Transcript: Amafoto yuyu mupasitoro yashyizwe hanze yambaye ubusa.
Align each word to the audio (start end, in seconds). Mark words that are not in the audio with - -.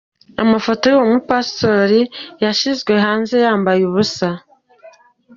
Amafoto 0.43 0.83
yuyu 0.87 1.11
mupasitoro 1.13 1.99
yashyizwe 2.45 2.93
hanze 3.05 3.35
yambaye 3.45 3.81
ubusa. 3.89 4.29